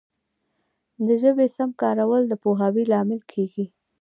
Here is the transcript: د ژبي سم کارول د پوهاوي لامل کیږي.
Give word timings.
د 1.05 1.07
ژبي 1.21 1.47
سم 1.55 1.69
کارول 1.81 2.21
د 2.27 2.33
پوهاوي 2.43 2.83
لامل 2.91 3.21
کیږي. 3.31 3.65